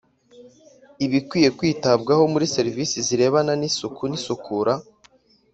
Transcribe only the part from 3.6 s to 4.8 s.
isuku n’ isukura